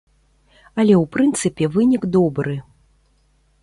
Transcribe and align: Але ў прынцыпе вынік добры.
Але 0.79 0.93
ў 1.01 1.03
прынцыпе 1.17 1.71
вынік 1.79 2.03
добры. 2.19 2.55